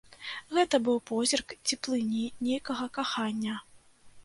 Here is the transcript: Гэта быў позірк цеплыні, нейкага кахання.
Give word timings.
Гэта 0.55 0.79
быў 0.87 0.97
позірк 1.11 1.53
цеплыні, 1.67 2.25
нейкага 2.49 2.91
кахання. 2.99 3.63